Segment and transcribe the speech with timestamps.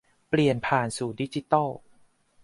[0.29, 1.69] เปลี่ยนผ่านสู่ดิจิทัล